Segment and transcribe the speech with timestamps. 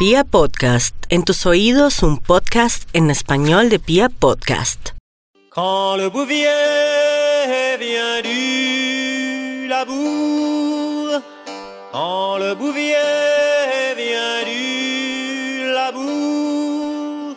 [0.00, 4.94] Pia Podcast, en tus oídos un podcast en español de Pia Podcast.
[5.50, 6.48] Quand le bouvier
[7.78, 11.20] vient du labour,
[11.92, 17.36] quand le bouvier vient du labour,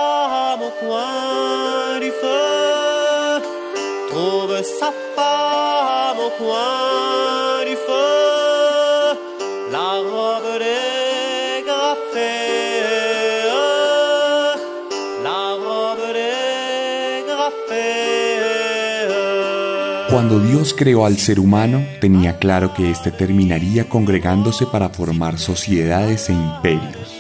[20.11, 26.31] Cuando Dios creó al ser humano, tenía claro que éste terminaría congregándose para formar sociedades
[26.31, 27.13] e imperios.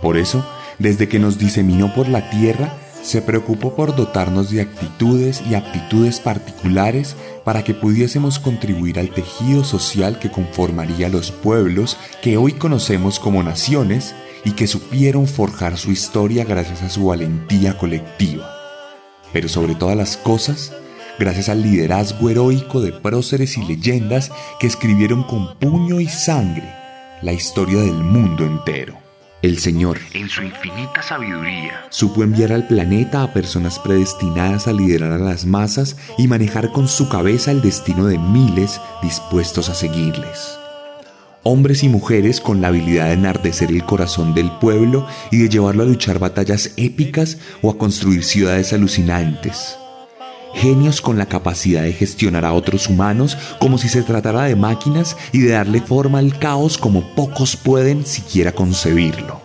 [0.00, 0.44] Por eso,
[0.78, 6.20] desde que nos diseminó por la tierra, se preocupó por dotarnos de actitudes y aptitudes
[6.20, 13.20] particulares para que pudiésemos contribuir al tejido social que conformaría los pueblos que hoy conocemos
[13.20, 18.50] como naciones y que supieron forjar su historia gracias a su valentía colectiva.
[19.34, 20.72] Pero sobre todas las cosas,
[21.18, 26.72] gracias al liderazgo heroico de próceres y leyendas que escribieron con puño y sangre
[27.20, 29.03] la historia del mundo entero.
[29.44, 35.12] El Señor, en su infinita sabiduría, supo enviar al planeta a personas predestinadas a liderar
[35.12, 40.58] a las masas y manejar con su cabeza el destino de miles dispuestos a seguirles.
[41.42, 45.82] Hombres y mujeres con la habilidad de enardecer el corazón del pueblo y de llevarlo
[45.82, 49.76] a luchar batallas épicas o a construir ciudades alucinantes
[50.54, 55.16] genios con la capacidad de gestionar a otros humanos como si se tratara de máquinas
[55.32, 59.40] y de darle forma al caos como pocos pueden siquiera concebirlo.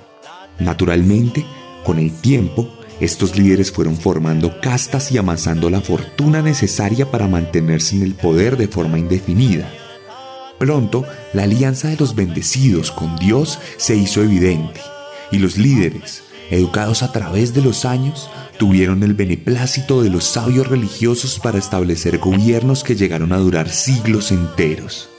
[0.60, 1.46] Naturalmente,
[1.84, 7.96] con el tiempo, estos líderes fueron formando castas y amasando la fortuna necesaria para mantenerse
[7.96, 9.72] en el poder de forma indefinida.
[10.58, 14.82] Pronto, la alianza de los bendecidos con Dios se hizo evidente
[15.32, 20.68] y los líderes, educados a través de los años, tuvieron el beneplácito de los sabios
[20.68, 25.10] religiosos para establecer gobiernos que llegaron a durar siglos enteros.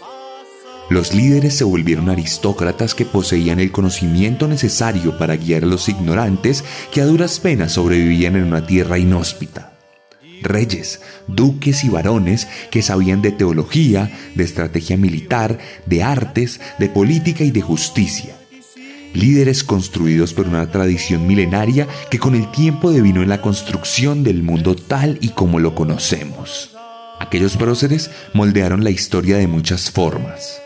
[0.90, 6.64] Los líderes se volvieron aristócratas que poseían el conocimiento necesario para guiar a los ignorantes
[6.90, 9.72] que a duras penas sobrevivían en una tierra inhóspita.
[10.42, 17.44] Reyes, duques y varones que sabían de teología, de estrategia militar, de artes, de política
[17.44, 18.39] y de justicia
[19.14, 24.42] líderes construidos por una tradición milenaria que con el tiempo devino en la construcción del
[24.42, 26.76] mundo tal y como lo conocemos.
[27.18, 30.60] Aquellos próceres moldearon la historia de muchas formas.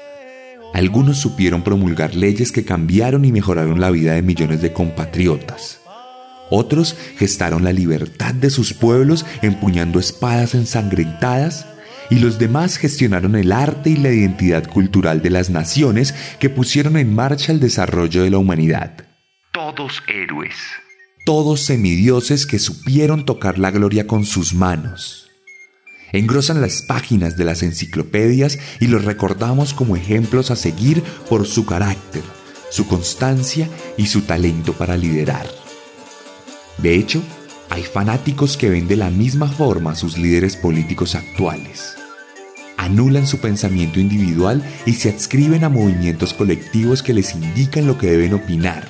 [0.73, 5.81] Algunos supieron promulgar leyes que cambiaron y mejoraron la vida de millones de compatriotas.
[6.51, 11.67] Otros gestaron la libertad de sus pueblos empuñando espadas ensangrentadas
[12.11, 16.97] y los demás gestionaron el arte y la identidad cultural de las naciones que pusieron
[16.97, 19.07] en marcha el desarrollo de la humanidad.
[19.53, 20.55] Todos héroes.
[21.25, 25.31] Todos semidioses que supieron tocar la gloria con sus manos.
[26.13, 31.67] Engrosan las páginas de las enciclopedias y los recordamos como ejemplos a seguir por su
[31.67, 32.23] carácter,
[32.71, 35.47] su constancia y su talento para liderar.
[36.79, 37.23] De hecho,
[37.75, 41.97] hay fanáticos que ven de la misma forma a sus líderes políticos actuales.
[42.77, 48.13] Anulan su pensamiento individual y se adscriben a movimientos colectivos que les indican lo que
[48.13, 48.87] deben opinar,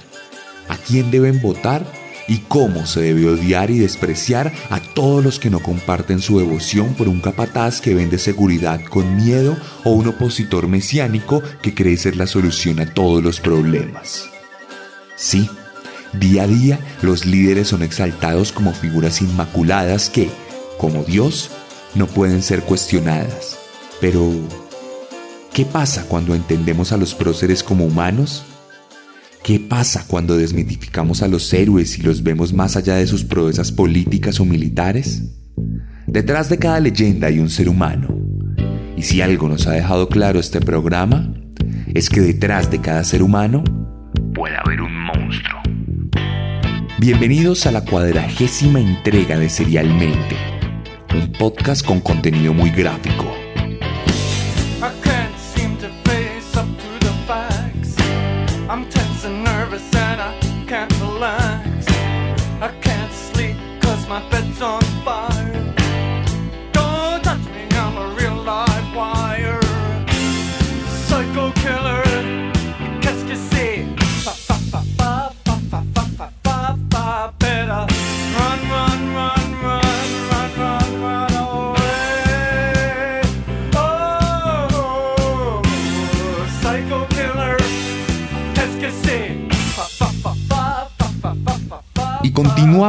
[0.68, 1.90] a quién deben votar
[2.28, 6.92] y cómo se debe odiar y despreciar a todos los que no comparten su devoción
[6.92, 12.16] por un capataz que vende seguridad con miedo o un opositor mesiánico que cree ser
[12.16, 14.24] la solución a todos los problemas.
[15.16, 15.48] Sí,
[16.18, 20.30] Día a día, los líderes son exaltados como figuras inmaculadas que,
[20.78, 21.50] como Dios,
[21.94, 23.58] no pueden ser cuestionadas.
[24.00, 24.32] Pero,
[25.52, 28.44] ¿qué pasa cuando entendemos a los próceres como humanos?
[29.42, 33.72] ¿Qué pasa cuando desmitificamos a los héroes y los vemos más allá de sus proezas
[33.72, 35.22] políticas o militares?
[36.06, 38.08] Detrás de cada leyenda hay un ser humano.
[38.96, 41.34] Y si algo nos ha dejado claro este programa,
[41.92, 43.64] es que detrás de cada ser humano
[44.34, 44.83] puede haber.
[47.06, 50.36] Bienvenidos a la cuadragésima entrega de Serialmente,
[51.14, 53.43] un podcast con contenido muy gráfico.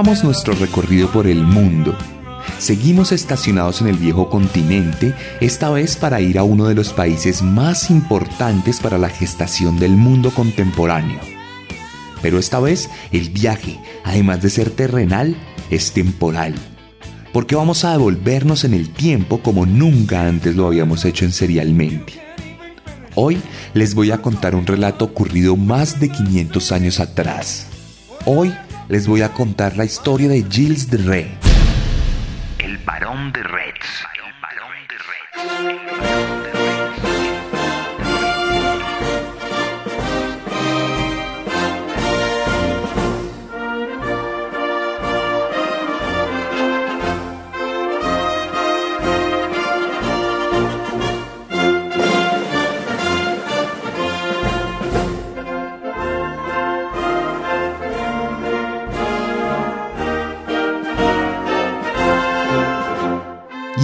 [0.03, 1.97] Nuestro recorrido por el mundo.
[2.59, 7.41] Seguimos estacionados en el viejo continente, esta vez para ir a uno de los países
[7.41, 11.19] más importantes para la gestación del mundo contemporáneo.
[12.21, 15.37] Pero esta vez el viaje, además de ser terrenal,
[15.69, 16.55] es temporal.
[17.31, 22.21] Porque vamos a devolvernos en el tiempo como nunca antes lo habíamos hecho en Serialmente.
[23.15, 23.41] Hoy
[23.73, 27.67] les voy a contar un relato ocurrido más de 500 años atrás.
[28.25, 28.53] Hoy
[28.87, 31.27] les voy a contar la historia de Gilles de Rais.
[32.59, 33.54] El varón de Reds.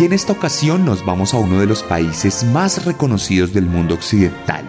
[0.02, 3.94] Y en esta ocasión nos vamos a uno de los países más reconocidos del mundo
[3.94, 4.68] occidental,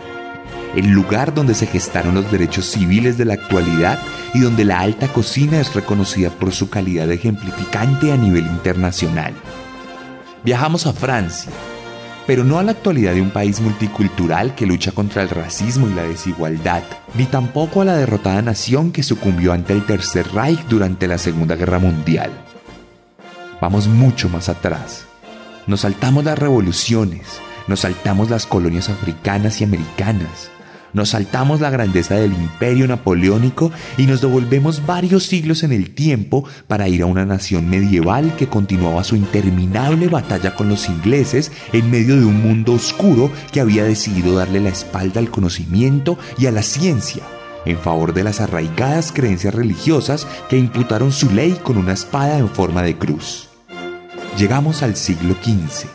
[0.76, 3.98] el lugar donde se gestaron los derechos civiles de la actualidad
[4.34, 9.32] y donde la alta cocina es reconocida por su calidad ejemplificante a nivel internacional.
[10.44, 11.50] Viajamos a Francia,
[12.26, 15.94] pero no a la actualidad de un país multicultural que lucha contra el racismo y
[15.94, 16.82] la desigualdad,
[17.14, 21.56] ni tampoco a la derrotada nación que sucumbió ante el Tercer Reich durante la Segunda
[21.56, 22.30] Guerra Mundial.
[23.62, 25.06] Vamos mucho más atrás
[25.66, 30.50] nos saltamos las revoluciones, nos saltamos las colonias africanas y americanas,
[30.92, 36.44] nos saltamos la grandeza del imperio napoleónico y nos devolvemos varios siglos en el tiempo
[36.66, 41.90] para ir a una nación medieval que continuaba su interminable batalla con los ingleses en
[41.90, 46.50] medio de un mundo oscuro que había decidido darle la espalda al conocimiento y a
[46.50, 47.22] la ciencia
[47.64, 52.48] en favor de las arraigadas creencias religiosas que imputaron su ley con una espada en
[52.48, 53.51] forma de cruz.
[54.38, 55.88] Llegamos al siglo XV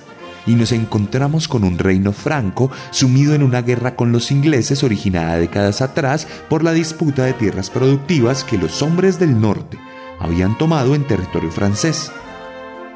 [0.45, 5.37] y nos encontramos con un reino franco sumido en una guerra con los ingleses originada
[5.37, 9.77] décadas atrás por la disputa de tierras productivas que los hombres del norte
[10.19, 12.11] habían tomado en territorio francés.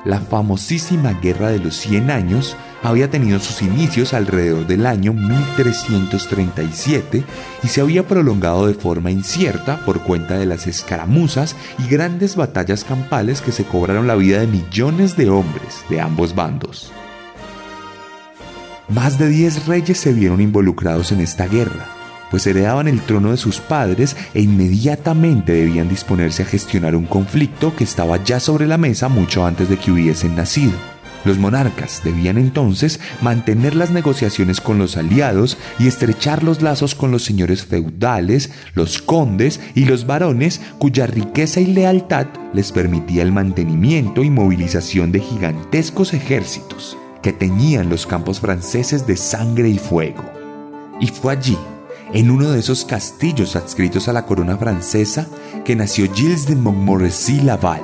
[0.06, 7.24] La famosísima Guerra de los Cien Años había tenido sus inicios alrededor del año 1337
[7.64, 12.84] y se había prolongado de forma incierta por cuenta de las escaramuzas y grandes batallas
[12.84, 16.92] campales que se cobraron la vida de millones de hombres de ambos bandos.
[18.90, 21.88] Más de 10 reyes se vieron involucrados en esta guerra,
[22.30, 27.74] pues heredaban el trono de sus padres e inmediatamente debían disponerse a gestionar un conflicto
[27.76, 30.74] que estaba ya sobre la mesa mucho antes de que hubiesen nacido.
[31.24, 37.12] Los monarcas debían entonces mantener las negociaciones con los aliados y estrechar los lazos con
[37.12, 43.32] los señores feudales, los condes y los varones cuya riqueza y lealtad les permitía el
[43.32, 50.24] mantenimiento y movilización de gigantescos ejércitos que teñían los campos franceses de sangre y fuego.
[51.00, 51.58] Y fue allí,
[52.14, 55.28] en uno de esos castillos adscritos a la corona francesa,
[55.64, 57.82] que nació Gilles de Montmorency Laval,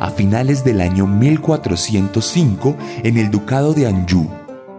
[0.00, 4.28] a finales del año 1405 en el ducado de Anjou.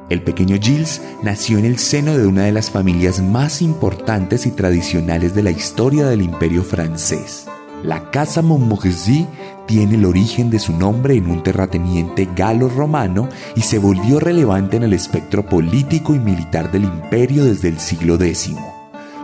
[0.10, 4.52] El pequeño Gilles nació en el seno de una de las familias más importantes y
[4.52, 7.46] tradicionales de la historia del imperio francés.
[7.84, 9.28] La casa Montmorency
[9.68, 14.84] tiene el origen de su nombre en un terrateniente galo-romano y se volvió relevante en
[14.84, 18.56] el espectro político y militar del imperio desde el siglo X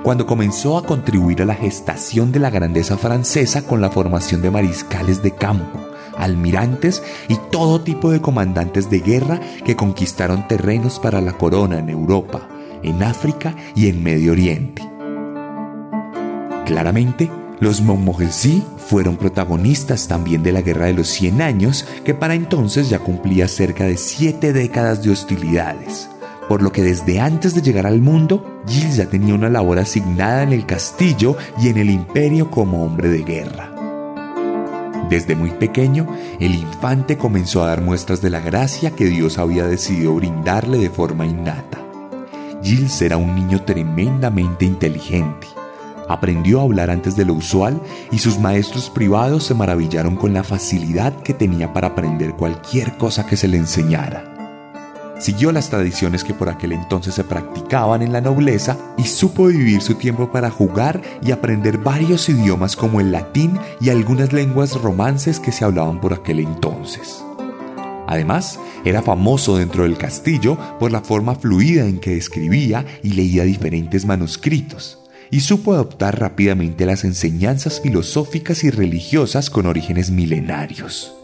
[0.05, 4.51] cuando comenzó a contribuir a la gestación de la grandeza francesa con la formación de
[4.51, 5.79] mariscales de campo,
[6.15, 11.89] almirantes y todo tipo de comandantes de guerra que conquistaron terrenos para la corona en
[11.89, 12.47] Europa,
[12.83, 14.88] en África y en Medio Oriente.
[16.67, 22.35] Claramente, los Montmorency fueron protagonistas también de la Guerra de los Cien Años, que para
[22.35, 26.09] entonces ya cumplía cerca de siete décadas de hostilidades
[26.47, 30.43] por lo que desde antes de llegar al mundo, Gilles ya tenía una labor asignada
[30.43, 33.71] en el castillo y en el imperio como hombre de guerra.
[35.09, 36.07] Desde muy pequeño,
[36.39, 40.89] el infante comenzó a dar muestras de la gracia que Dios había decidido brindarle de
[40.89, 41.79] forma innata.
[42.63, 45.47] Gilles era un niño tremendamente inteligente.
[46.09, 50.43] Aprendió a hablar antes de lo usual y sus maestros privados se maravillaron con la
[50.43, 54.35] facilidad que tenía para aprender cualquier cosa que se le enseñara.
[55.17, 59.81] Siguió las tradiciones que por aquel entonces se practicaban en la nobleza y supo vivir
[59.81, 65.39] su tiempo para jugar y aprender varios idiomas como el latín y algunas lenguas romances
[65.39, 67.24] que se hablaban por aquel entonces.
[68.07, 73.43] Además, era famoso dentro del castillo por la forma fluida en que escribía y leía
[73.43, 75.00] diferentes manuscritos,
[75.31, 81.15] y supo adoptar rápidamente las enseñanzas filosóficas y religiosas con orígenes milenarios.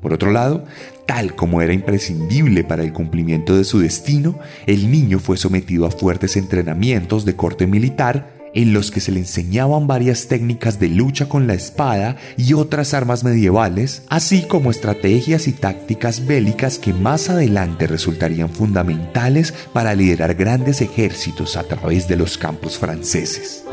[0.00, 0.64] Por otro lado,
[1.10, 5.90] tal como era imprescindible para el cumplimiento de su destino, el niño fue sometido a
[5.90, 11.28] fuertes entrenamientos de corte militar en los que se le enseñaban varias técnicas de lucha
[11.28, 17.28] con la espada y otras armas medievales, así como estrategias y tácticas bélicas que más
[17.28, 23.64] adelante resultarían fundamentales para liderar grandes ejércitos a través de los campos franceses.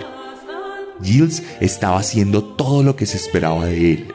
[1.03, 4.07] Gilles estaba haciendo todo lo que se esperaba de él,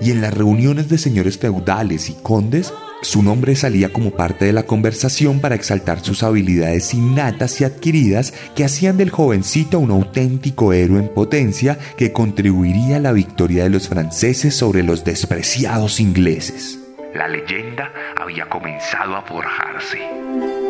[0.00, 4.52] y en las reuniones de señores feudales y condes su nombre salía como parte de
[4.52, 10.72] la conversación para exaltar sus habilidades innatas y adquiridas que hacían del jovencito un auténtico
[10.72, 16.80] héroe en potencia que contribuiría a la victoria de los franceses sobre los despreciados ingleses.
[17.14, 20.67] La leyenda había comenzado a forjarse.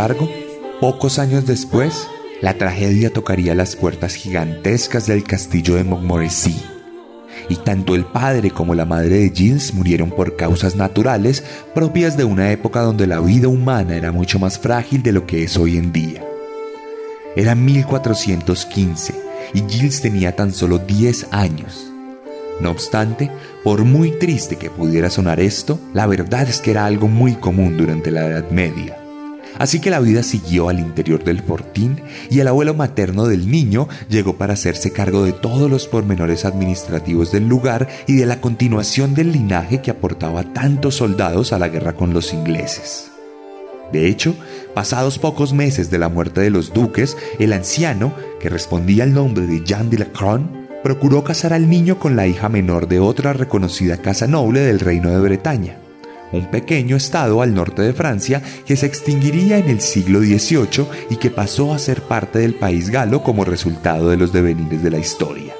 [0.00, 0.30] Embargo,
[0.80, 2.08] pocos años después,
[2.40, 6.56] la tragedia tocaría las puertas gigantescas del castillo de Montmorency.
[7.50, 12.24] Y tanto el padre como la madre de Gilles murieron por causas naturales propias de
[12.24, 15.76] una época donde la vida humana era mucho más frágil de lo que es hoy
[15.76, 16.24] en día.
[17.36, 19.14] Era 1415
[19.52, 21.92] y Gilles tenía tan solo 10 años.
[22.58, 23.30] No obstante,
[23.62, 27.76] por muy triste que pudiera sonar esto, la verdad es que era algo muy común
[27.76, 28.99] durante la Edad Media.
[29.58, 33.88] Así que la vida siguió al interior del fortín y el abuelo materno del niño
[34.08, 39.14] llegó para hacerse cargo de todos los pormenores administrativos del lugar y de la continuación
[39.14, 43.10] del linaje que aportaba tantos soldados a la guerra con los ingleses.
[43.92, 44.34] De hecho,
[44.72, 49.46] pasados pocos meses de la muerte de los duques, el anciano, que respondía al nombre
[49.46, 50.42] de Jean de la Croix,
[50.84, 55.10] procuró casar al niño con la hija menor de otra reconocida casa noble del reino
[55.10, 55.79] de Bretaña
[56.32, 61.16] un pequeño estado al norte de Francia que se extinguiría en el siglo XVIII y
[61.16, 64.98] que pasó a ser parte del país galo como resultado de los devenires de la
[64.98, 65.54] historia.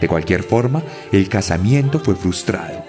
[0.00, 2.84] De cualquier forma, el casamiento fue frustrado,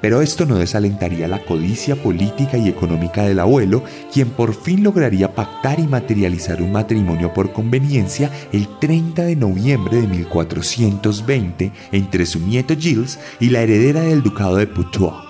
[0.00, 5.34] pero esto no desalentaría la codicia política y económica del abuelo, quien por fin lograría
[5.34, 12.40] pactar y materializar un matrimonio por conveniencia el 30 de noviembre de 1420 entre su
[12.40, 15.29] nieto Gilles y la heredera del ducado de Poitou.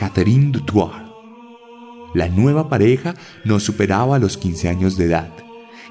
[0.00, 0.92] Catherine Dutour.
[2.14, 3.14] La nueva pareja
[3.44, 5.28] no superaba los 15 años de edad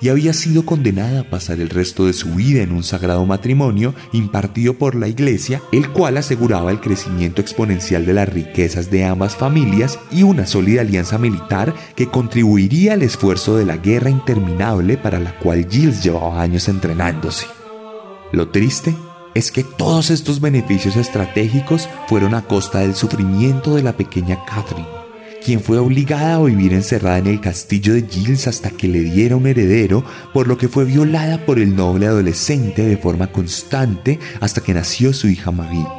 [0.02, 3.94] y había sido condenada a pasar el resto de su vida en un sagrado matrimonio
[4.12, 9.36] impartido por la Iglesia, el cual aseguraba el crecimiento exponencial de las riquezas de ambas
[9.36, 15.20] familias y una sólida alianza militar que contribuiría al esfuerzo de la guerra interminable para
[15.20, 17.46] la cual Gilles llevaba años entrenándose.
[18.32, 18.96] Lo triste
[19.36, 24.88] es que todos estos beneficios estratégicos fueron a costa del sufrimiento de la pequeña Catherine,
[25.44, 29.36] quien fue obligada a vivir encerrada en el castillo de Gilles hasta que le diera
[29.36, 34.62] un heredero, por lo que fue violada por el noble adolescente de forma constante hasta
[34.62, 35.99] que nació su hija Marie.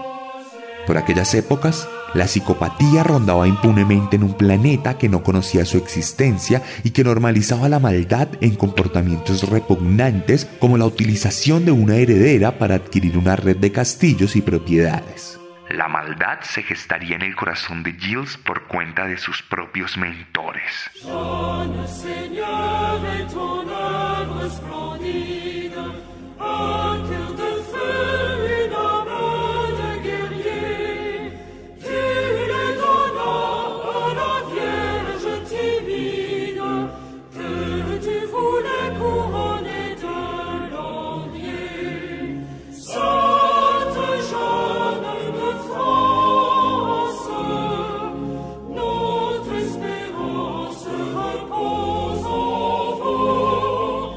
[0.91, 6.65] Por aquellas épocas, la psicopatía rondaba impunemente en un planeta que no conocía su existencia
[6.83, 12.75] y que normalizaba la maldad en comportamientos repugnantes como la utilización de una heredera para
[12.75, 15.39] adquirir una red de castillos y propiedades.
[15.69, 20.91] La maldad se gestaría en el corazón de Gilles por cuenta de sus propios mentores.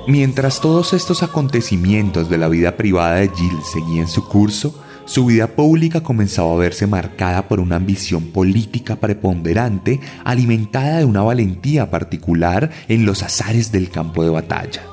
[0.07, 5.47] Mientras todos estos acontecimientos de la vida privada de Gilles seguían su curso, su vida
[5.47, 12.69] pública comenzaba a verse marcada por una ambición política preponderante alimentada de una valentía particular
[12.89, 14.83] en los azares del campo de batalla.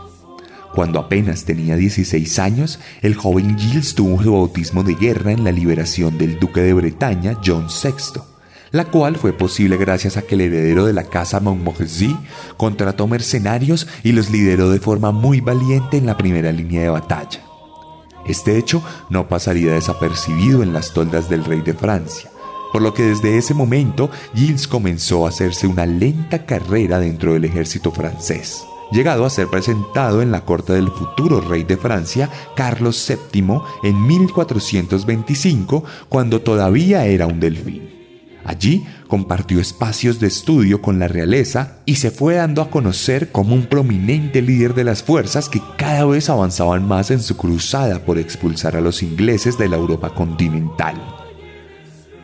[0.76, 5.50] Cuando apenas tenía 16 años, el joven Gilles tuvo su bautismo de guerra en la
[5.50, 8.29] liberación del duque de Bretaña, John VI
[8.73, 12.17] la cual fue posible gracias a que el heredero de la casa Montmorency
[12.57, 17.41] contrató mercenarios y los lideró de forma muy valiente en la primera línea de batalla.
[18.27, 22.31] Este hecho no pasaría desapercibido en las toldas del rey de Francia,
[22.73, 27.45] por lo que desde ese momento Gilles comenzó a hacerse una lenta carrera dentro del
[27.45, 28.62] ejército francés,
[28.93, 34.07] llegado a ser presentado en la corte del futuro rey de Francia, Carlos VII, en
[34.07, 38.00] 1425, cuando todavía era un delfín.
[38.50, 43.54] Allí compartió espacios de estudio con la realeza y se fue dando a conocer como
[43.54, 48.19] un prominente líder de las fuerzas que cada vez avanzaban más en su cruzada por
[48.19, 50.97] expulsar a los ingleses de la Europa continental.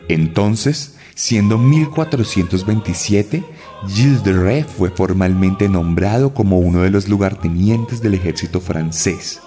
[0.09, 3.45] Entonces, siendo 1427,
[3.87, 9.39] Gilles de Ré fue formalmente nombrado como uno de los lugartenientes del ejército francés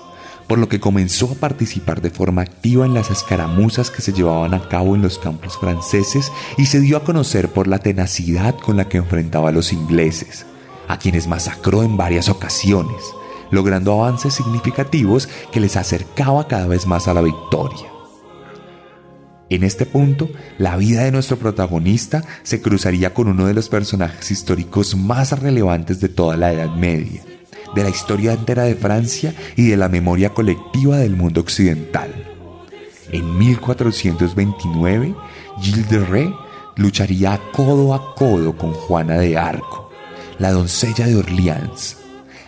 [0.50, 4.52] por lo que comenzó a participar de forma activa en las escaramuzas que se llevaban
[4.52, 8.76] a cabo en los campos franceses y se dio a conocer por la tenacidad con
[8.76, 10.47] la que enfrentaba a los ingleses,
[10.88, 13.00] a quienes masacró en varias ocasiones,
[13.52, 17.87] logrando avances significativos que les acercaba cada vez más a la victoria.
[19.50, 20.28] En este punto,
[20.59, 26.00] la vida de nuestro protagonista se cruzaría con uno de los personajes históricos más relevantes
[26.00, 27.23] de toda la Edad Media,
[27.74, 32.12] de la historia entera de Francia y de la memoria colectiva del mundo occidental.
[33.12, 35.14] En 1429,
[35.60, 36.34] Gilles de Ré
[36.76, 39.90] lucharía codo a codo con Juana de Arco,
[40.38, 41.96] la doncella de Orleans,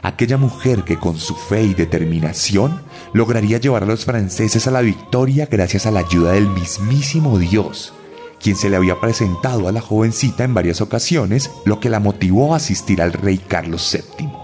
[0.03, 2.81] aquella mujer que con su fe y determinación
[3.13, 7.93] lograría llevar a los franceses a la victoria gracias a la ayuda del mismísimo Dios,
[8.41, 12.55] quien se le había presentado a la jovencita en varias ocasiones, lo que la motivó
[12.55, 14.42] a asistir al rey Carlos VII.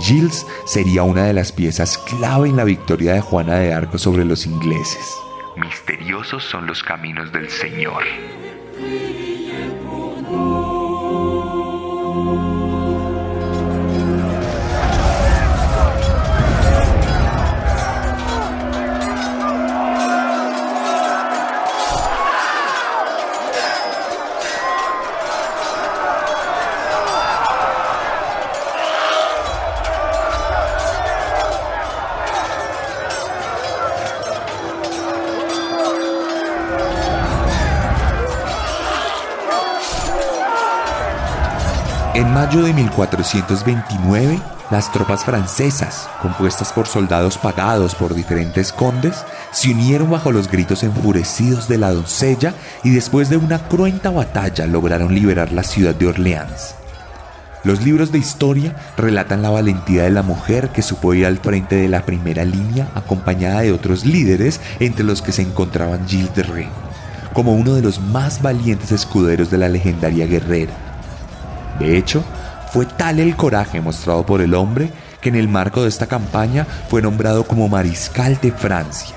[0.00, 4.24] Gilles sería una de las piezas clave en la victoria de Juana de Arco sobre
[4.24, 5.16] los ingleses.
[5.56, 8.04] Misteriosos son los caminos del Señor.
[42.18, 44.40] En mayo de 1429,
[44.72, 50.82] las tropas francesas, compuestas por soldados pagados por diferentes condes, se unieron bajo los gritos
[50.82, 56.08] enfurecidos de la doncella y después de una cruenta batalla lograron liberar la ciudad de
[56.08, 56.74] Orleans.
[57.62, 61.76] Los libros de historia relatan la valentía de la mujer que supo ir al frente
[61.76, 66.42] de la primera línea acompañada de otros líderes entre los que se encontraban Gilles de
[66.42, 66.68] Ré,
[67.32, 70.87] como uno de los más valientes escuderos de la legendaria guerrera.
[71.78, 72.24] De hecho,
[72.72, 76.66] fue tal el coraje mostrado por el hombre que en el marco de esta campaña
[76.88, 79.16] fue nombrado como Mariscal de Francia,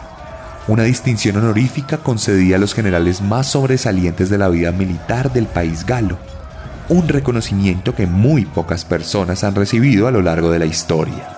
[0.67, 5.86] una distinción honorífica concedida a los generales más sobresalientes de la vida militar del país
[5.86, 6.17] galo,
[6.88, 11.38] un reconocimiento que muy pocas personas han recibido a lo largo de la historia.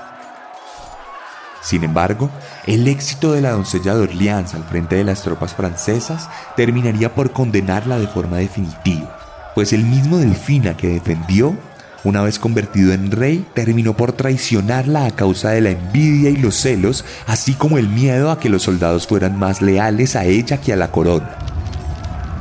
[1.61, 2.29] Sin embargo,
[2.67, 7.31] el éxito de la doncella de Orleans al frente de las tropas francesas terminaría por
[7.31, 9.22] condenarla de forma definitiva
[9.55, 11.55] pues el mismo Delfina que defendió,
[12.03, 16.55] una vez convertido en rey, terminó por traicionarla a causa de la envidia y los
[16.55, 20.73] celos, así como el miedo a que los soldados fueran más leales a ella que
[20.73, 21.37] a la corona.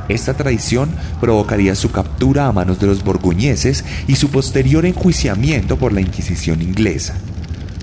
[0.09, 0.89] Esta traición
[1.21, 6.61] provocaría su captura a manos de los borgoñeses y su posterior enjuiciamiento por la Inquisición
[6.61, 7.13] inglesa,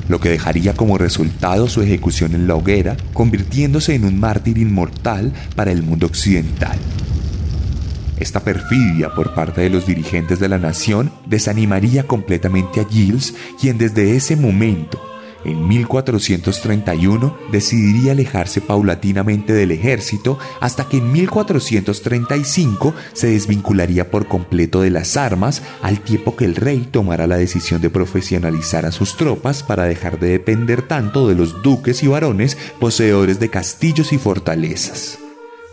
[0.06, 5.32] lo que dejaría como resultado su ejecución en la hoguera, convirtiéndose en un mártir inmortal
[5.56, 6.78] para el mundo occidental.
[8.20, 13.78] Esta perfidia por parte de los dirigentes de la nación desanimaría completamente a Gilles, quien
[13.78, 15.00] desde ese momento,
[15.42, 24.82] en 1431, decidiría alejarse paulatinamente del ejército hasta que en 1435 se desvincularía por completo
[24.82, 29.16] de las armas al tiempo que el rey tomara la decisión de profesionalizar a sus
[29.16, 34.18] tropas para dejar de depender tanto de los duques y varones poseedores de castillos y
[34.18, 35.18] fortalezas.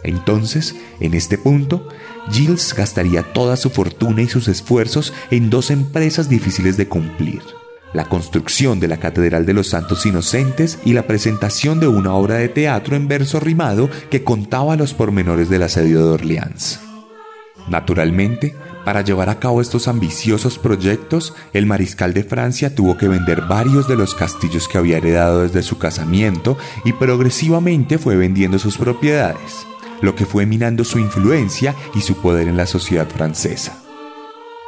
[0.04, 1.88] Entonces, en este punto,
[2.32, 7.42] Gilles gastaría toda su fortuna y sus esfuerzos en dos empresas difíciles de cumplir.
[7.94, 12.36] La construcción de la Catedral de los Santos Inocentes y la presentación de una obra
[12.36, 16.80] de teatro en verso rimado que contaba los pormenores del asedio de Orleans.
[17.70, 23.42] Naturalmente, para llevar a cabo estos ambiciosos proyectos, el mariscal de Francia tuvo que vender
[23.42, 28.78] varios de los castillos que había heredado desde su casamiento y progresivamente fue vendiendo sus
[28.78, 29.68] propiedades
[30.02, 33.84] lo que fue minando su influencia y su poder en la sociedad francesa.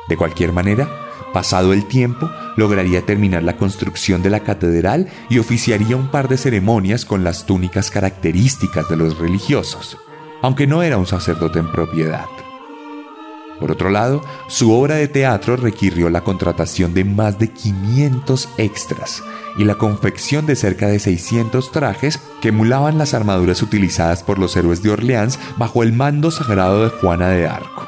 [0.07, 0.89] De cualquier manera,
[1.33, 6.37] Pasado el tiempo, lograría terminar la construcción de la catedral y oficiaría un par de
[6.37, 9.97] ceremonias con las túnicas características de los religiosos,
[10.41, 12.25] aunque no era un sacerdote en propiedad.
[13.59, 19.21] Por otro lado, su obra de teatro requirió la contratación de más de 500 extras
[19.57, 24.55] y la confección de cerca de 600 trajes que emulaban las armaduras utilizadas por los
[24.55, 27.87] héroes de Orleans bajo el mando sagrado de Juana de Arco.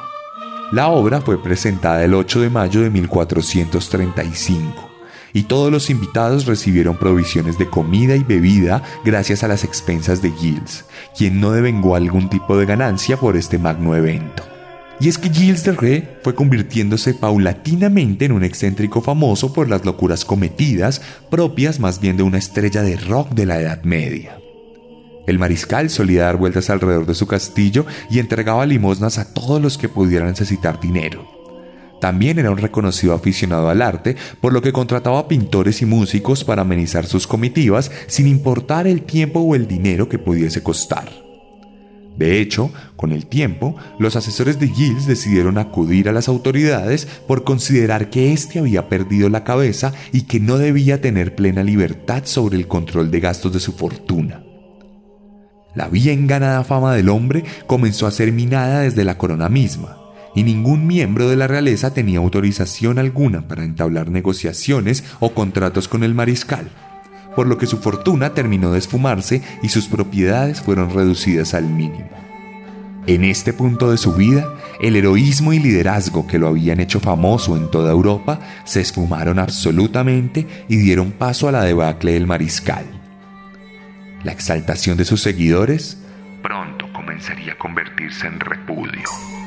[0.72, 4.92] La obra fue presentada el 8 de mayo de 1435
[5.34, 10.32] y todos los invitados recibieron provisiones de comida y bebida gracias a las expensas de
[10.32, 10.86] Gilles,
[11.18, 14.51] quien no devengó algún tipo de ganancia por este magno evento.
[15.02, 19.84] Y es que Gilles de Ré fue convirtiéndose paulatinamente en un excéntrico famoso por las
[19.84, 24.38] locuras cometidas, propias más bien de una estrella de rock de la Edad Media.
[25.26, 29.80] El mariscal solía dar vueltas alrededor de su castillo y entregaba limosnas a todos los
[29.80, 31.28] que pudieran necesitar dinero.
[32.00, 36.62] También era un reconocido aficionado al arte, por lo que contrataba pintores y músicos para
[36.62, 41.31] amenizar sus comitivas sin importar el tiempo o el dinero que pudiese costar.
[42.17, 47.43] De hecho, con el tiempo, los asesores de Giles decidieron acudir a las autoridades por
[47.43, 52.58] considerar que éste había perdido la cabeza y que no debía tener plena libertad sobre
[52.58, 54.43] el control de gastos de su fortuna.
[55.74, 59.97] La bien ganada fama del hombre comenzó a ser minada desde la corona misma,
[60.36, 66.04] y ningún miembro de la realeza tenía autorización alguna para entablar negociaciones o contratos con
[66.04, 66.69] el mariscal,
[67.36, 72.10] por lo que su fortuna terminó de esfumarse y sus propiedades fueron reducidas al mínimo.
[73.08, 74.48] En este punto de su vida,
[74.80, 80.48] el heroísmo y liderazgo que lo habían hecho famoso en toda Europa se esfumaron absolutamente
[80.67, 82.86] y dieron paso a la debacle del mariscal
[84.24, 85.98] la exaltación de sus seguidores
[86.44, 89.41] pronto comenzaría a convertirse en repudio.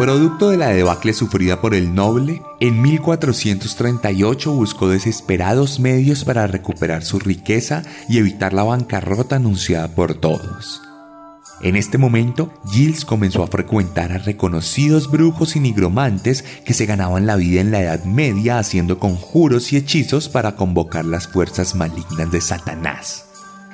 [0.00, 7.04] Producto de la debacle sufrida por el noble, en 1438 buscó desesperados medios para recuperar
[7.04, 10.80] su riqueza y evitar la bancarrota anunciada por todos.
[11.60, 17.26] En este momento, Gilles comenzó a frecuentar a reconocidos brujos y nigromantes que se ganaban
[17.26, 22.30] la vida en la Edad Media haciendo conjuros y hechizos para convocar las fuerzas malignas
[22.30, 23.29] de Satanás.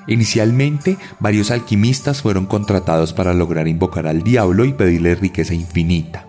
[0.06, 6.26] Inicialmente, varios alquimistas fueron contratados para lograr invocar al diablo y pedirle riqueza infinita.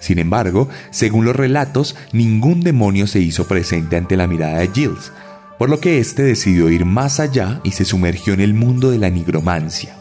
[0.00, 5.12] Sin embargo, según los relatos, ningún demonio se hizo presente ante la mirada de Giles,
[5.58, 8.98] por lo que éste decidió ir más allá y se sumergió en el mundo de
[8.98, 9.96] la nigromancia,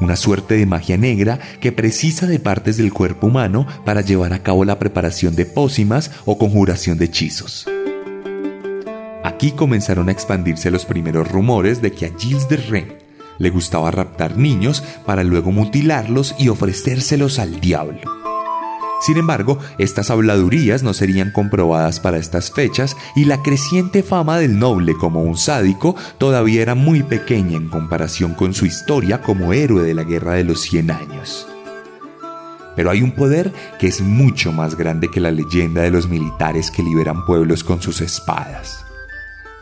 [0.00, 4.42] una suerte de magia negra que precisa de partes del cuerpo humano para llevar a
[4.42, 7.68] cabo la preparación de pócimas o conjuración de hechizos.
[9.22, 12.94] Aquí comenzaron a expandirse los primeros rumores de que a Gilles de Rennes
[13.38, 18.00] le gustaba raptar niños para luego mutilarlos y ofrecérselos al diablo.
[19.00, 24.58] Sin embargo, estas habladurías no serían comprobadas para estas fechas y la creciente fama del
[24.58, 29.84] noble como un sádico todavía era muy pequeña en comparación con su historia como héroe
[29.84, 31.46] de la Guerra de los Cien Años.
[32.76, 36.70] Pero hay un poder que es mucho más grande que la leyenda de los militares
[36.70, 38.84] que liberan pueblos con sus espadas.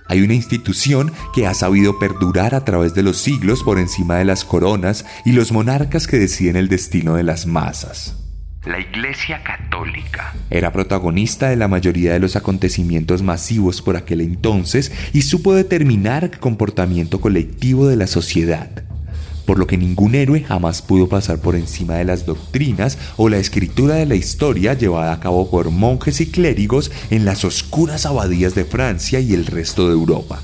[0.09, 4.25] Hay una institución que ha sabido perdurar a través de los siglos por encima de
[4.25, 8.16] las coronas y los monarcas que deciden el destino de las masas.
[8.64, 14.92] La Iglesia Católica Era protagonista de la mayoría de los acontecimientos masivos por aquel entonces
[15.12, 18.88] y supo determinar el comportamiento colectivo de la sociedad
[19.49, 23.39] por lo que ningún héroe jamás pudo pasar por encima de las doctrinas o la
[23.39, 28.55] escritura de la historia llevada a cabo por monjes y clérigos en las oscuras abadías
[28.55, 30.43] de Francia y el resto de Europa.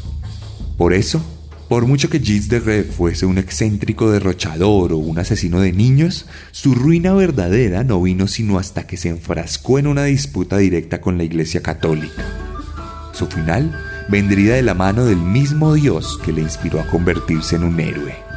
[0.79, 1.23] Por eso,
[1.69, 6.25] por mucho que Gilles de Ré fuese un excéntrico derrochador o un asesino de niños,
[6.51, 11.19] su ruina verdadera no vino sino hasta que se enfrascó en una disputa directa con
[11.19, 12.25] la Iglesia Católica.
[13.12, 17.64] Su final vendría de la mano del mismo Dios que le inspiró a convertirse en
[17.64, 18.34] un héroe.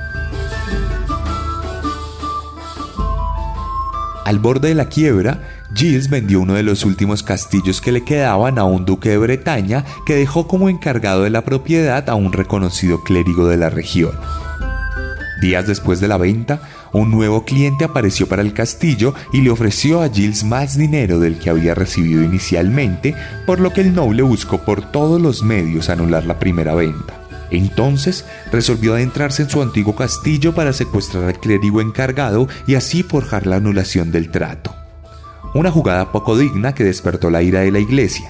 [4.28, 5.40] Al borde de la quiebra,
[5.74, 9.86] Gilles vendió uno de los últimos castillos que le quedaban a un duque de Bretaña
[10.06, 14.12] que dejó como encargado de la propiedad a un reconocido clérigo de la región.
[15.40, 16.60] Días después de la venta,
[16.92, 21.40] un nuevo cliente apareció para el castillo y le ofreció a Gilles más dinero del
[21.40, 26.26] que había recibido inicialmente, por lo que el noble buscó por todos los medios anular
[26.26, 27.27] la primera venta.
[27.52, 33.48] Entonces resolvió adentrarse en su antiguo castillo para secuestrar al clérigo encargado y así forjar
[33.48, 34.74] la anulación del trato.
[35.54, 38.30] una jugada poco digna que despertó la ira de la iglesia,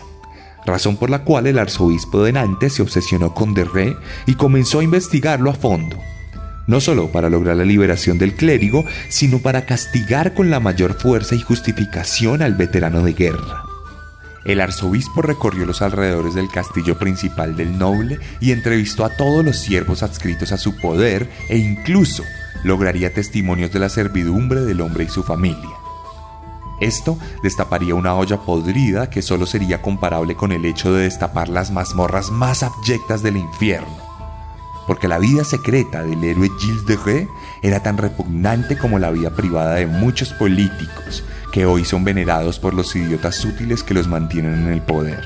[0.66, 4.84] razón por la cual el arzobispo de Nantes se obsesionó con Derré y comenzó a
[4.84, 5.98] investigarlo a fondo,
[6.68, 11.36] no solo para lograr la liberación del clérigo, sino para castigar con la mayor fuerza
[11.36, 13.67] y justificación al veterano de guerra.
[14.48, 19.58] El arzobispo recorrió los alrededores del castillo principal del noble y entrevistó a todos los
[19.58, 22.24] siervos adscritos a su poder e incluso
[22.64, 25.76] lograría testimonios de la servidumbre del hombre y su familia.
[26.80, 31.70] Esto destaparía una olla podrida que solo sería comparable con el hecho de destapar las
[31.72, 33.98] mazmorras más abyectas del infierno.
[34.88, 37.28] Porque la vida secreta del héroe Gilles de Ré
[37.64, 42.74] era tan repugnante como la vida privada de muchos políticos que hoy son venerados por
[42.74, 45.24] los idiotas útiles que los mantienen en el poder.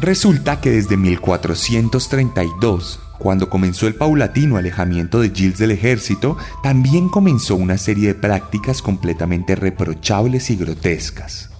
[0.00, 7.56] Resulta que desde 1432 cuando comenzó el paulatino alejamiento de Gilles del ejército, también comenzó
[7.56, 11.50] una serie de prácticas completamente reprochables y grotescas.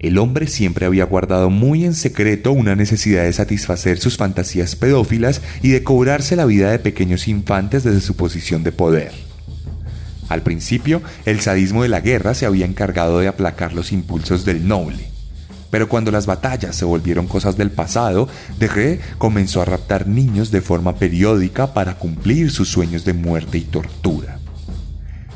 [0.00, 5.42] El hombre siempre había guardado muy en secreto una necesidad de satisfacer sus fantasías pedófilas
[5.62, 9.29] y de cobrarse la vida de pequeños infantes desde su posición de poder.
[10.30, 14.66] Al principio, el sadismo de la guerra se había encargado de aplacar los impulsos del
[14.66, 15.10] noble.
[15.72, 18.28] Pero cuando las batallas se volvieron cosas del pasado,
[18.60, 23.62] Ré comenzó a raptar niños de forma periódica para cumplir sus sueños de muerte y
[23.62, 24.38] tortura.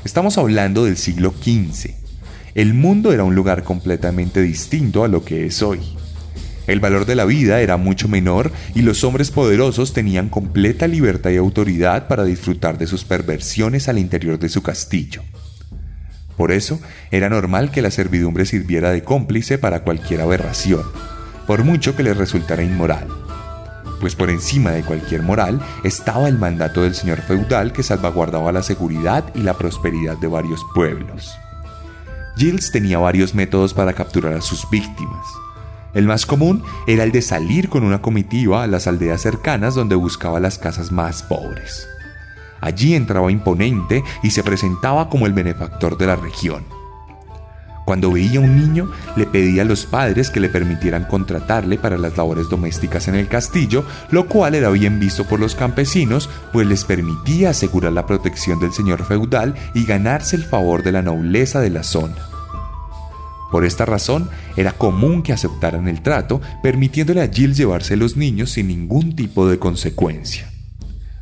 [0.04, 1.90] Estamos hablando del siglo XV.
[2.54, 5.80] El mundo era un lugar completamente distinto a lo que es hoy.
[6.66, 11.31] El valor de la vida era mucho menor y los hombres poderosos tenían completa libertad
[11.31, 15.22] y autoridad para disfrutar de sus perversiones al interior de su castillo.
[16.37, 20.83] Por eso era normal que la servidumbre sirviera de cómplice para cualquier aberración,
[21.46, 23.07] por mucho que le resultara inmoral.
[24.00, 28.62] Pues por encima de cualquier moral estaba el mandato del señor feudal que salvaguardaba la
[28.62, 31.35] seguridad y la prosperidad de varios pueblos.
[32.37, 35.24] Gilles tenía varios métodos para capturar a sus víctimas.
[35.94, 39.94] El más común era el de salir con una comitiva a las aldeas cercanas donde
[39.94, 41.88] buscaba las casas más pobres.
[42.61, 46.64] Allí entraba imponente y se presentaba como el benefactor de la región.
[47.85, 52.16] Cuando veía un niño, le pedía a los padres que le permitieran contratarle para las
[52.16, 56.85] labores domésticas en el castillo, lo cual era bien visto por los campesinos, pues les
[56.85, 61.70] permitía asegurar la protección del señor feudal y ganarse el favor de la nobleza de
[61.70, 62.34] la zona.
[63.55, 68.51] Por esta razón, era común que aceptaran el trato, permitiéndole a Gilles llevarse los niños
[68.51, 70.51] sin ningún tipo de consecuencia.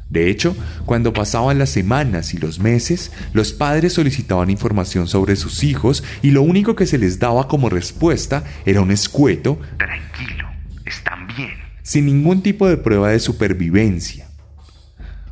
[0.09, 5.62] De hecho, cuando pasaban las semanas y los meses, los padres solicitaban información sobre sus
[5.62, 10.49] hijos y lo único que se les daba como respuesta era un escueto Tranquilo,
[10.87, 11.53] están bien.
[11.83, 14.27] sin ningún tipo de prueba de supervivencia.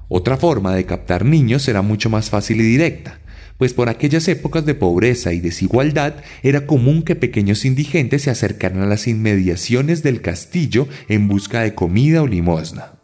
[0.08, 3.20] Otra forma de captar niños era mucho más fácil y directa,
[3.60, 8.80] pues por aquellas épocas de pobreza y desigualdad era común que pequeños indigentes se acercaran
[8.80, 12.94] a las inmediaciones del castillo en busca de comida o limosna.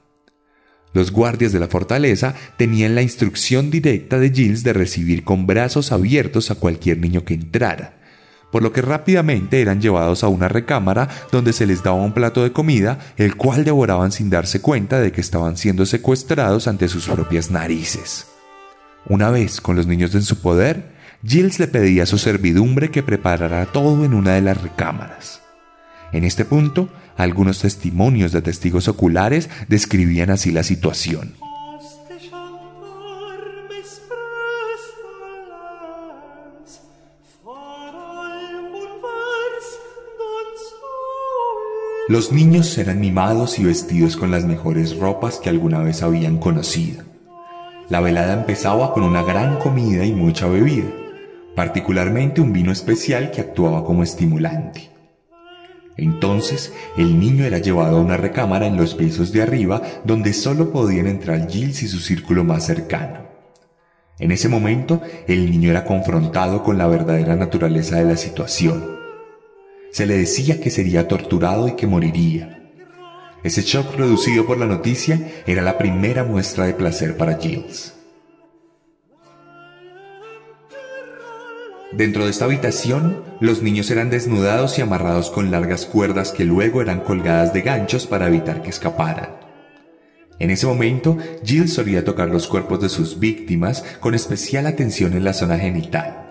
[0.95, 5.93] Los guardias de la fortaleza tenían la instrucción directa de Gilles de recibir con brazos
[5.93, 7.99] abiertos a cualquier niño que entrara,
[8.51, 12.43] por lo que rápidamente eran llevados a una recámara donde se les daba un plato
[12.43, 17.07] de comida, el cual devoraban sin darse cuenta de que estaban siendo secuestrados ante sus
[17.09, 18.29] propias narices.
[19.09, 20.91] Una vez con los niños en su poder,
[21.25, 25.43] Gilles le pedía a su servidumbre que preparara todo en una de las recámaras.
[26.13, 31.35] En este punto, algunos testimonios de testigos oculares describían así la situación.
[42.09, 47.16] Los niños eran mimados y vestidos con las mejores ropas que alguna vez habían conocido.
[47.89, 50.89] La velada empezaba con una gran comida y mucha bebida,
[51.55, 54.91] particularmente un vino especial que actuaba como estimulante.
[55.97, 60.73] Entonces el niño era llevado a una recámara en los pisos de arriba donde solo
[60.73, 63.21] podían entrar Gilles y su círculo más cercano.
[64.19, 68.97] En ese momento el niño era confrontado con la verdadera naturaleza de la situación.
[69.93, 72.66] Se le decía que sería torturado y que moriría.
[73.47, 77.95] Ese shock producido por la noticia era la primera muestra de placer para Gilles.
[81.93, 86.83] Dentro de esta habitación, los niños eran desnudados y amarrados con largas cuerdas que luego
[86.83, 89.37] eran colgadas de ganchos para evitar que escaparan.
[90.41, 95.23] En ese momento, Jill solía tocar los cuerpos de sus víctimas con especial atención en
[95.23, 96.26] la zona genital.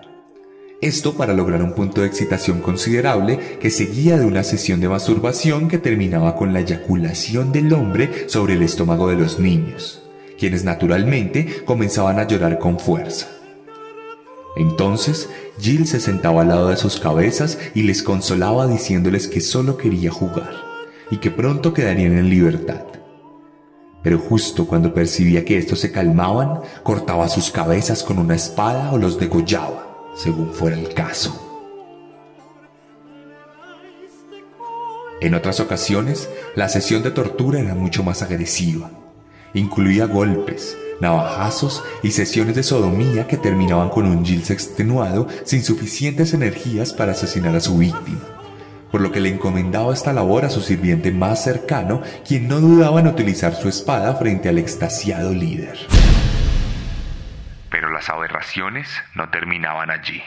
[0.82, 5.68] Esto para lograr un punto de excitación considerable que seguía de una sesión de masturbación
[5.68, 10.02] que terminaba con la eyaculación del hombre sobre el estómago de los niños,
[10.38, 13.26] quienes naturalmente comenzaban a llorar con fuerza.
[14.58, 19.78] Entonces, Jill se sentaba al lado de sus cabezas y les consolaba diciéndoles que solo
[19.78, 20.50] quería jugar
[21.10, 22.82] y que pronto quedarían en libertad.
[24.02, 28.98] Pero justo cuando percibía que estos se calmaban, cortaba sus cabezas con una espada o
[28.98, 29.85] los degollaba,
[30.16, 31.42] según fuera el caso.
[35.20, 38.90] En otras ocasiones, la sesión de tortura era mucho más agresiva.
[39.54, 46.34] Incluía golpes, navajazos y sesiones de sodomía que terminaban con un Giles extenuado sin suficientes
[46.34, 48.20] energías para asesinar a su víctima,
[48.92, 53.00] por lo que le encomendaba esta labor a su sirviente más cercano, quien no dudaba
[53.00, 55.78] en utilizar su espada frente al extasiado líder.
[57.96, 60.22] Las aberraciones no terminaban allí.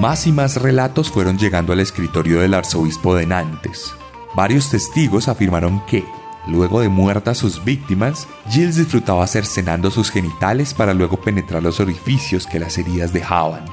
[0.00, 3.92] Más y más relatos fueron llegando al escritorio del arzobispo de Nantes.
[4.34, 6.06] Varios testigos afirmaron que,
[6.46, 12.46] luego de muertas sus víctimas, Gilles disfrutaba cercenando sus genitales para luego penetrar los orificios
[12.46, 13.64] que las heridas dejaban.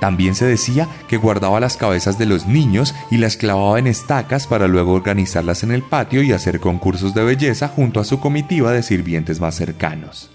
[0.00, 4.46] También se decía que guardaba las cabezas de los niños y las clavaba en estacas
[4.46, 8.72] para luego organizarlas en el patio y hacer concursos de belleza junto a su comitiva
[8.72, 10.30] de sirvientes más cercanos.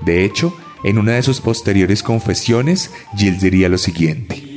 [0.00, 4.47] De hecho, en una de sus posteriores confesiones, Gilles diría lo siguiente.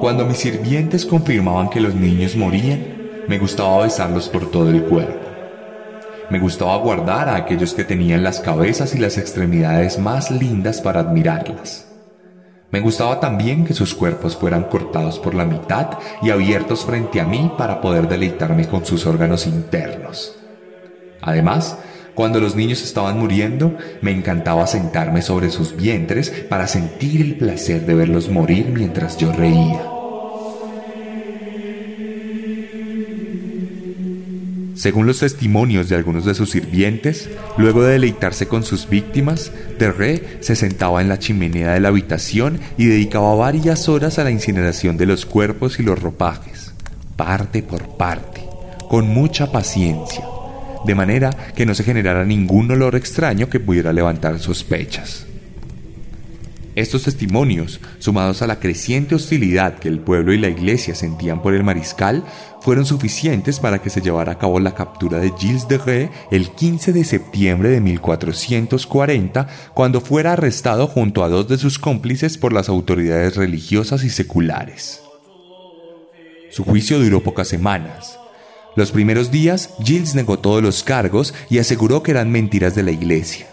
[0.00, 2.82] Cuando mis sirvientes confirmaban que los niños morían,
[3.28, 5.28] me gustaba besarlos por todo el cuerpo.
[6.30, 11.00] Me gustaba guardar a aquellos que tenían las cabezas y las extremidades más lindas para
[11.00, 11.86] admirarlas.
[12.70, 17.26] Me gustaba también que sus cuerpos fueran cortados por la mitad y abiertos frente a
[17.26, 20.38] mí para poder deleitarme con sus órganos internos.
[21.20, 21.76] Además,
[22.14, 27.86] cuando los niños estaban muriendo, me encantaba sentarme sobre sus vientres para sentir el placer
[27.86, 29.80] de verlos morir mientras yo reía.
[34.80, 40.38] Según los testimonios de algunos de sus sirvientes, luego de deleitarse con sus víctimas, Terré
[40.40, 44.96] se sentaba en la chimenea de la habitación y dedicaba varias horas a la incineración
[44.96, 46.72] de los cuerpos y los ropajes,
[47.16, 48.42] parte por parte,
[48.88, 50.24] con mucha paciencia,
[50.84, 55.26] de manera que no se generara ningún olor extraño que pudiera levantar sospechas.
[56.76, 61.52] Estos testimonios, sumados a la creciente hostilidad que el pueblo y la iglesia sentían por
[61.52, 62.24] el mariscal,
[62.60, 66.50] fueron suficientes para que se llevara a cabo la captura de Gilles de Ré el
[66.50, 72.52] 15 de septiembre de 1440, cuando fuera arrestado junto a dos de sus cómplices por
[72.52, 75.02] las autoridades religiosas y seculares.
[76.50, 78.18] Su juicio duró pocas semanas.
[78.76, 82.92] Los primeros días, Gilles negó todos los cargos y aseguró que eran mentiras de la
[82.92, 83.46] iglesia.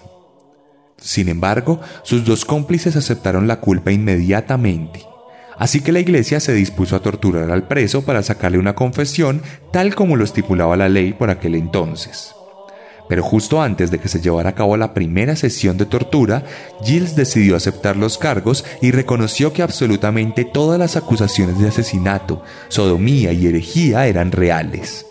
[0.98, 5.06] Sin embargo, sus dos cómplices aceptaron la culpa inmediatamente.
[5.58, 9.96] Así que la iglesia se dispuso a torturar al preso para sacarle una confesión tal
[9.96, 12.36] como lo estipulaba la ley por aquel entonces.
[13.08, 16.44] Pero justo antes de que se llevara a cabo la primera sesión de tortura,
[16.84, 23.32] Giles decidió aceptar los cargos y reconoció que absolutamente todas las acusaciones de asesinato, sodomía
[23.32, 25.06] y herejía eran reales.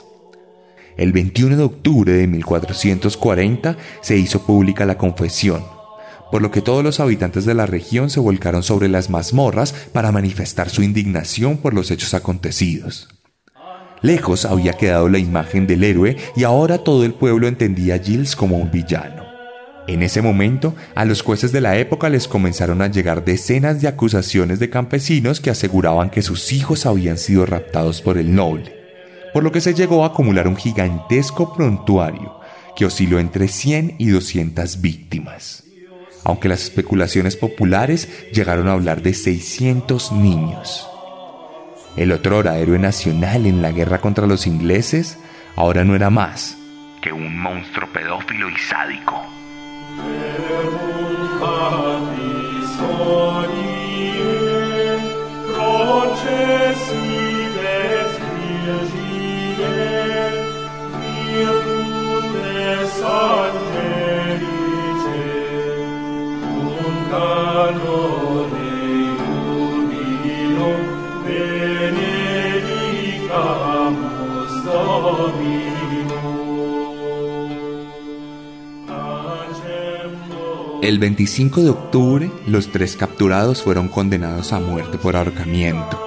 [0.96, 5.64] El 21 de octubre de 1440 se hizo pública la confesión,
[6.32, 10.12] por lo que todos los habitantes de la región se volcaron sobre las mazmorras para
[10.12, 13.08] manifestar su indignación por los hechos acontecidos.
[14.02, 18.36] Lejos había quedado la imagen del héroe y ahora todo el pueblo entendía a Giles
[18.36, 19.24] como un villano.
[19.88, 23.88] En ese momento, a los jueces de la época les comenzaron a llegar decenas de
[23.88, 28.76] acusaciones de campesinos que aseguraban que sus hijos habían sido raptados por el noble,
[29.32, 32.40] por lo que se llegó a acumular un gigantesco prontuario
[32.74, 35.66] que osciló entre 100 y 200 víctimas
[36.26, 40.88] aunque las especulaciones populares llegaron a hablar de 600 niños.
[41.96, 45.18] El otrora héroe nacional en la guerra contra los ingleses
[45.56, 46.58] ahora no era más
[47.00, 49.22] que un monstruo pedófilo y sádico.
[80.86, 86.00] El 25 de octubre, los tres capturados fueron condenados a muerte por ahorcamiento.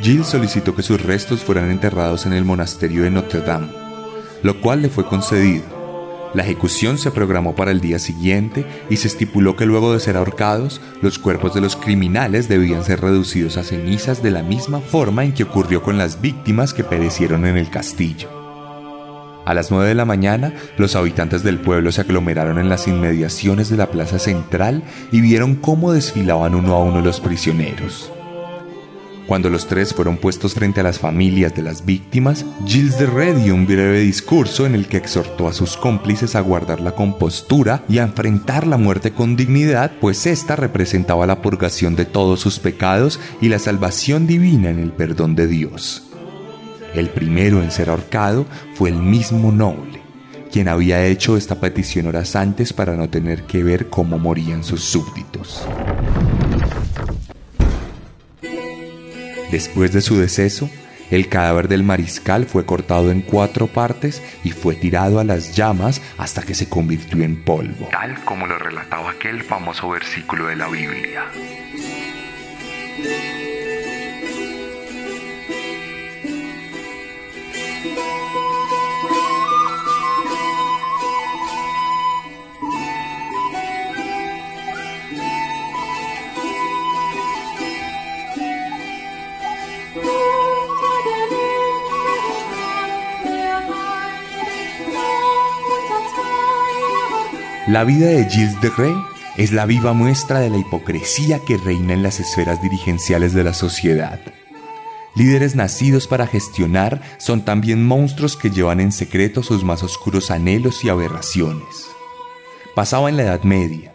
[0.00, 3.68] Gilles solicitó que sus restos fueran enterrados en el monasterio de Notre Dame,
[4.42, 5.62] lo cual le fue concedido.
[6.34, 10.16] La ejecución se programó para el día siguiente y se estipuló que luego de ser
[10.16, 15.22] ahorcados, los cuerpos de los criminales debían ser reducidos a cenizas de la misma forma
[15.22, 18.43] en que ocurrió con las víctimas que perecieron en el castillo.
[19.44, 23.68] A las 9 de la mañana, los habitantes del pueblo se aglomeraron en las inmediaciones
[23.68, 24.82] de la plaza central
[25.12, 28.10] y vieron cómo desfilaban uno a uno los prisioneros.
[29.26, 33.36] Cuando los tres fueron puestos frente a las familias de las víctimas, Gilles de Red
[33.36, 37.84] dio un breve discurso en el que exhortó a sus cómplices a guardar la compostura
[37.88, 42.58] y a enfrentar la muerte con dignidad, pues ésta representaba la purgación de todos sus
[42.58, 46.03] pecados y la salvación divina en el perdón de Dios.
[46.94, 50.00] El primero en ser ahorcado fue el mismo noble,
[50.52, 54.84] quien había hecho esta petición horas antes para no tener que ver cómo morían sus
[54.84, 55.66] súbditos.
[59.50, 60.70] Después de su deceso,
[61.10, 66.00] el cadáver del mariscal fue cortado en cuatro partes y fue tirado a las llamas
[66.16, 67.88] hasta que se convirtió en polvo.
[67.90, 71.24] Tal como lo relataba aquel famoso versículo de la Biblia.
[97.74, 98.96] La vida de Gilles de Rais
[99.36, 103.52] es la viva muestra de la hipocresía que reina en las esferas dirigenciales de la
[103.52, 104.20] sociedad.
[105.16, 110.84] Líderes nacidos para gestionar son también monstruos que llevan en secreto sus más oscuros anhelos
[110.84, 111.88] y aberraciones.
[112.76, 113.92] Pasaba en la Edad Media,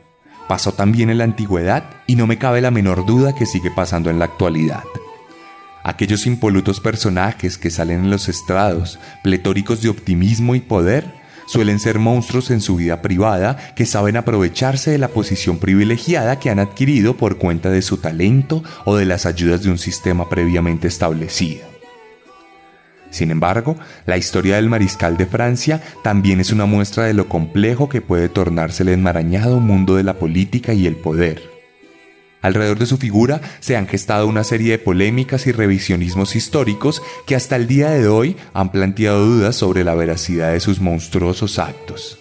[0.50, 4.10] pasó también en la Antigüedad y no me cabe la menor duda que sigue pasando
[4.10, 4.84] en la actualidad.
[5.86, 11.19] Aquellos impolutos personajes que salen en los estrados, pletóricos de optimismo y poder,
[11.50, 16.52] suelen ser monstruos en su vida privada que saben aprovecharse de la posición privilegiada que
[16.52, 20.88] han adquirido por cuenta de su talento o de las ayudas de un sistema previamente
[20.88, 21.62] establecido.
[23.10, 23.76] Sin embargo,
[24.06, 28.30] la historia del mariscal de Francia también es una muestra de lo complejo que puede
[28.30, 31.49] tornarse el enmarañado mundo de la política y el poder.
[32.42, 37.36] Alrededor de su figura se han gestado una serie de polémicas y revisionismos históricos que
[37.36, 42.20] hasta el día de hoy han planteado dudas sobre la veracidad de sus monstruosos actos.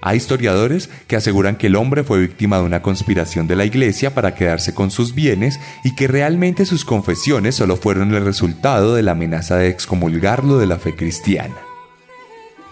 [0.00, 4.14] Hay historiadores que aseguran que el hombre fue víctima de una conspiración de la iglesia
[4.14, 9.02] para quedarse con sus bienes y que realmente sus confesiones solo fueron el resultado de
[9.02, 11.56] la amenaza de excomulgarlo de la fe cristiana.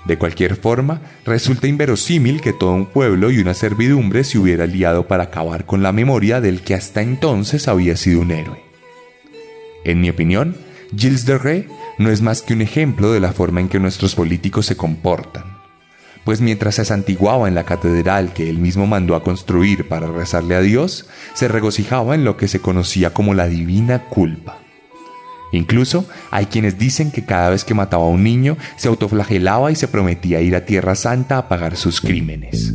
[0.05, 5.07] De cualquier forma, resulta inverosímil que todo un pueblo y una servidumbre se hubiera liado
[5.07, 8.63] para acabar con la memoria del que hasta entonces había sido un héroe.
[9.85, 10.57] En mi opinión,
[10.97, 11.67] Gilles de Rais
[11.99, 15.45] no es más que un ejemplo de la forma en que nuestros políticos se comportan.
[16.25, 20.55] Pues mientras se santiguaba en la catedral que él mismo mandó a construir para rezarle
[20.55, 24.63] a Dios, se regocijaba en lo que se conocía como la divina culpa
[25.53, 29.77] Incluso hay quienes dicen que cada vez que mataba a un niño se autoflagelaba y
[29.77, 32.75] se prometía ir a Tierra Santa a pagar sus crímenes.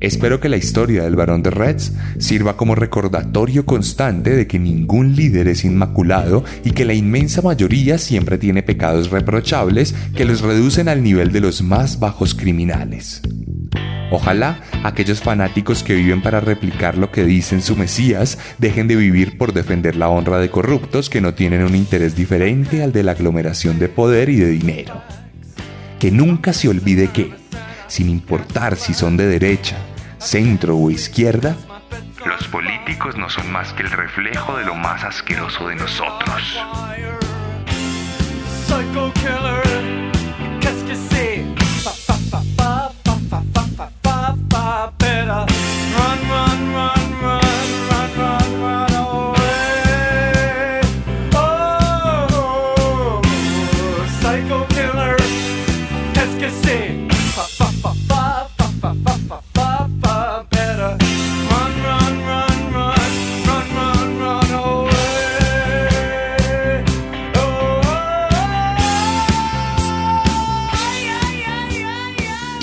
[0.00, 5.14] Espero que la historia del barón de Reds sirva como recordatorio constante de que ningún
[5.14, 10.88] líder es inmaculado y que la inmensa mayoría siempre tiene pecados reprochables que los reducen
[10.88, 13.22] al nivel de los más bajos criminales.
[14.10, 19.38] Ojalá aquellos fanáticos que viven para replicar lo que dicen su Mesías dejen de vivir
[19.38, 23.12] por defender la honra de corruptos que no tienen un interés diferente al de la
[23.12, 25.00] aglomeración de poder y de dinero.
[25.98, 27.41] Que nunca se olvide que,
[27.92, 29.76] sin importar si son de derecha,
[30.16, 31.54] centro o izquierda,
[32.24, 36.58] los políticos no son más que el reflejo de lo más asqueroso de nosotros.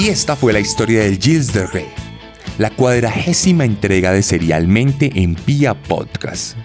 [0.09, 1.85] Esta fue la historia del Gilles de Rey,
[2.57, 6.57] la cuadragésima entrega de Serialmente en Pia Podcast.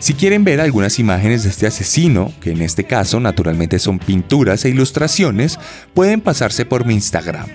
[0.00, 4.64] Si quieren ver algunas imágenes de este asesino, que en este caso naturalmente son pinturas
[4.64, 5.60] e ilustraciones,
[5.94, 7.46] pueden pasarse por mi Instagram,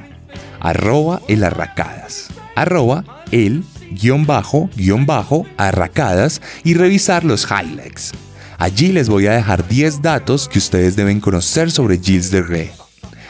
[0.62, 8.14] arroba elarracadas, arroba el guion bajo guion bajo arracadas y revisar los highlights.
[8.58, 12.85] Allí les voy a dejar 10 datos que ustedes deben conocer sobre Gilles de Rey.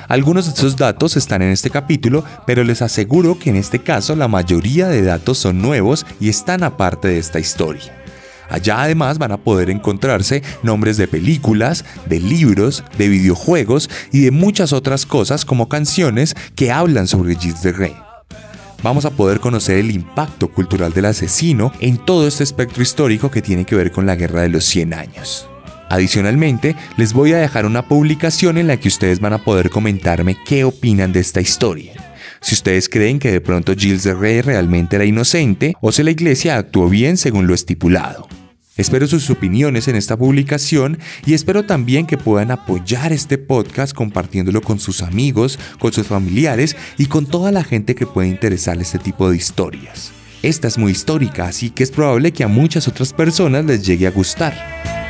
[0.08, 4.16] Algunos de esos datos están en este capítulo, pero les aseguro que en este caso
[4.16, 8.04] la mayoría de datos son nuevos y están aparte de esta historia.
[8.48, 14.30] Allá además van a poder encontrarse nombres de películas, de libros, de videojuegos y de
[14.30, 17.96] muchas otras cosas como canciones que hablan sobre Gilles de Rey.
[18.84, 23.42] Vamos a poder conocer el impacto cultural del asesino en todo este espectro histórico que
[23.42, 25.50] tiene que ver con la Guerra de los 100 años.
[25.90, 30.38] Adicionalmente, les voy a dejar una publicación en la que ustedes van a poder comentarme
[30.46, 31.94] qué opinan de esta historia.
[32.42, 36.12] Si ustedes creen que de pronto Gilles de Rey realmente era inocente o si la
[36.12, 38.28] iglesia actuó bien según lo estipulado.
[38.78, 44.62] Espero sus opiniones en esta publicación y espero también que puedan apoyar este podcast compartiéndolo
[44.62, 49.00] con sus amigos, con sus familiares y con toda la gente que puede interesarle este
[49.00, 50.12] tipo de historias.
[50.44, 54.08] Esta es muy histórica, así que es probable que a muchas otras personas les llegue
[54.08, 55.05] a gustar.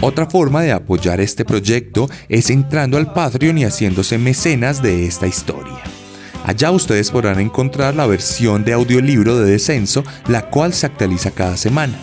[0.00, 5.26] Otra forma de apoyar este proyecto es entrando al Patreon y haciéndose mecenas de esta
[5.26, 5.82] historia.
[6.44, 11.56] Allá ustedes podrán encontrar la versión de audiolibro de Descenso, la cual se actualiza cada
[11.56, 11.98] semana.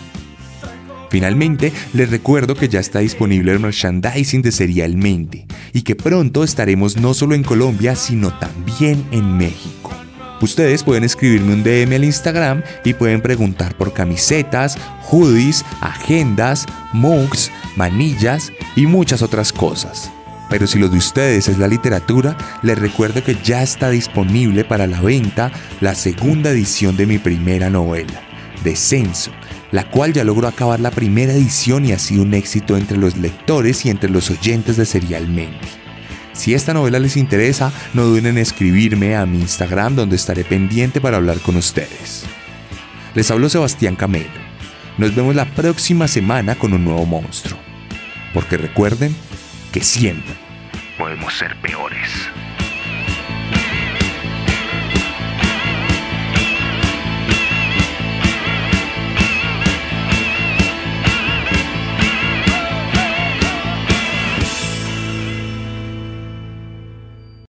[1.09, 6.97] Finalmente, les recuerdo que ya está disponible el merchandising de Serialmente y que pronto estaremos
[6.97, 9.91] no solo en Colombia, sino también en México.
[10.41, 14.77] Ustedes pueden escribirme un DM al Instagram y pueden preguntar por camisetas,
[15.09, 20.11] hoodies, agendas, mugs, manillas y muchas otras cosas.
[20.49, 24.87] Pero si lo de ustedes es la literatura, les recuerdo que ya está disponible para
[24.87, 28.21] la venta la segunda edición de mi primera novela,
[28.63, 29.31] Descenso,
[29.71, 33.17] la cual ya logró acabar la primera edición y ha sido un éxito entre los
[33.17, 35.84] lectores y entre los oyentes de Serialmente.
[36.35, 41.01] Si esta novela les interesa, no duden en escribirme a mi Instagram donde estaré pendiente
[41.01, 42.25] para hablar con ustedes.
[43.15, 44.45] Les hablo Sebastián Camelo.
[44.97, 47.57] Nos vemos la próxima semana con un nuevo monstruo.
[48.33, 49.15] Porque recuerden
[49.71, 50.45] que siempre
[50.97, 52.09] Podemos ser peores.